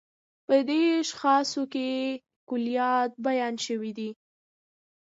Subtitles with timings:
[0.47, 1.89] په دې شاخصو کې
[2.49, 4.09] کُليات بیان شوي دي.